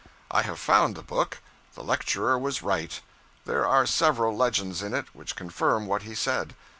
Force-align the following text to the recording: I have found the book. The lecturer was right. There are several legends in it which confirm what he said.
I 0.31 0.41
have 0.41 0.57
found 0.57 0.95
the 0.95 1.03
book. 1.03 1.41
The 1.75 1.83
lecturer 1.83 2.35
was 2.39 2.63
right. 2.63 2.99
There 3.45 3.67
are 3.67 3.85
several 3.85 4.35
legends 4.35 4.81
in 4.81 4.95
it 4.95 5.13
which 5.13 5.35
confirm 5.35 5.85
what 5.85 6.01
he 6.01 6.15
said. 6.15 6.55